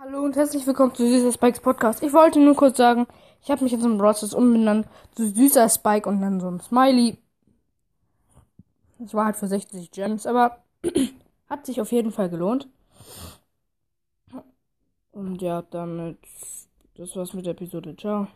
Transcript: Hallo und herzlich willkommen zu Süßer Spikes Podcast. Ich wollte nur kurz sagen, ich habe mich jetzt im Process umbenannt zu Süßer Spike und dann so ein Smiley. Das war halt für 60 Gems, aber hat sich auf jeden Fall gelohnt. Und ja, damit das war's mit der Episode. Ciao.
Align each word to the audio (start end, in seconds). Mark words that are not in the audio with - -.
Hallo 0.00 0.22
und 0.22 0.36
herzlich 0.36 0.64
willkommen 0.64 0.94
zu 0.94 1.04
Süßer 1.04 1.32
Spikes 1.32 1.58
Podcast. 1.58 2.04
Ich 2.04 2.12
wollte 2.12 2.38
nur 2.38 2.54
kurz 2.54 2.76
sagen, 2.76 3.08
ich 3.42 3.50
habe 3.50 3.64
mich 3.64 3.72
jetzt 3.72 3.84
im 3.84 3.98
Process 3.98 4.32
umbenannt 4.32 4.86
zu 5.16 5.26
Süßer 5.28 5.68
Spike 5.68 6.08
und 6.08 6.20
dann 6.20 6.38
so 6.38 6.48
ein 6.48 6.60
Smiley. 6.60 7.18
Das 9.00 9.12
war 9.12 9.24
halt 9.24 9.34
für 9.34 9.48
60 9.48 9.90
Gems, 9.90 10.24
aber 10.24 10.62
hat 11.50 11.66
sich 11.66 11.80
auf 11.80 11.90
jeden 11.90 12.12
Fall 12.12 12.30
gelohnt. 12.30 12.68
Und 15.10 15.42
ja, 15.42 15.62
damit 15.62 16.18
das 16.94 17.16
war's 17.16 17.32
mit 17.32 17.46
der 17.46 17.54
Episode. 17.54 17.96
Ciao. 17.96 18.28